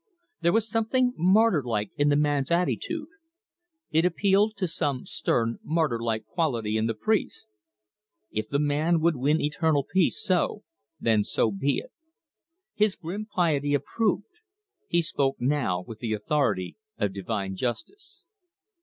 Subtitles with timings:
[0.41, 3.09] There was something martyr like in the man's attitude.
[3.91, 7.55] It appealed to some stern, martyr like quality in the priest.
[8.31, 10.63] If the man would win eternal peace so,
[10.99, 11.91] then so be it.
[12.73, 14.39] His grim piety approved.
[14.87, 18.23] He spoke now with the authority of divine justice.